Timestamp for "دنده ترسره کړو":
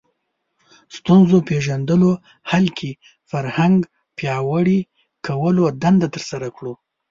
5.81-6.73